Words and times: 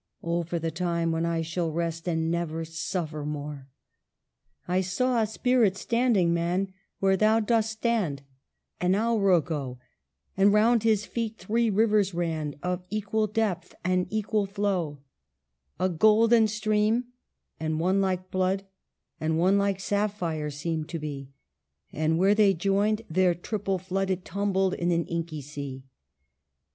Oh, 0.23 0.41
for 0.41 0.57
the 0.57 0.71
day 0.71 1.05
when 1.05 1.27
I 1.27 1.43
shall 1.43 1.71
rest, 1.71 2.07
And 2.07 2.31
never 2.31 2.65
suffer 2.65 3.23
more 3.23 3.69
I" 4.67 4.77
I 4.77 4.81
saw 4.81 5.21
a 5.21 5.27
spirit, 5.27 5.77
standing, 5.77 6.33
man, 6.33 6.73
Where 6.97 7.15
thou 7.15 7.39
dost 7.39 7.69
stand— 7.73 8.23
an 8.81 8.95
hour 8.95 9.31
ago, 9.33 9.77
And 10.35 10.51
round 10.53 10.81
his 10.81 11.05
feet 11.05 11.37
three 11.37 11.69
rivers 11.69 12.15
ran, 12.15 12.55
Of 12.63 12.83
equal 12.89 13.27
depth 13.27 13.75
and 13.83 14.07
equal 14.09 14.47
flow— 14.47 15.01
A 15.79 15.87
golden 15.87 16.47
stream, 16.47 17.03
and 17.59 17.79
one 17.79 18.01
like 18.01 18.31
blood, 18.31 18.65
And 19.19 19.37
one 19.37 19.59
like 19.59 19.79
sapphire 19.79 20.49
seemed 20.49 20.89
to 20.89 20.97
be; 20.97 21.29
But 21.93 22.15
where 22.15 22.33
they 22.33 22.55
joined 22.55 23.03
their 23.07 23.35
triple 23.35 23.77
flood 23.77 24.09
It 24.09 24.25
tumbled 24.25 24.73
in 24.73 24.91
an 24.91 25.05
inky 25.05 25.43
sea. 25.43 25.83